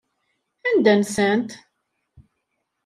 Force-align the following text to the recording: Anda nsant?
Anda 0.67 0.93
nsant? 1.01 1.49